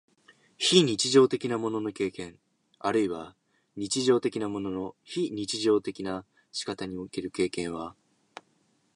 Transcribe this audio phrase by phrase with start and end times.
[0.57, 2.39] 非日常的なものの経験
[2.79, 3.35] あるいは
[3.75, 7.95] 日常的なものの非日常的な仕方における経験は、